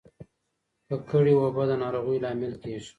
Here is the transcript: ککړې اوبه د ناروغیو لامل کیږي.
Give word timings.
ککړې 0.87 1.33
اوبه 1.41 1.63
د 1.69 1.71
ناروغیو 1.83 2.21
لامل 2.23 2.53
کیږي. 2.63 2.89